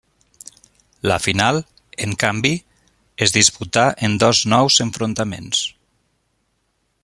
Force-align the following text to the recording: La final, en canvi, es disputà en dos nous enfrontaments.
La 1.09 1.17
final, 1.25 1.59
en 2.07 2.15
canvi, 2.23 2.53
es 3.27 3.35
disputà 3.37 3.85
en 4.09 4.19
dos 4.25 4.43
nous 4.55 4.79
enfrontaments. 4.87 5.65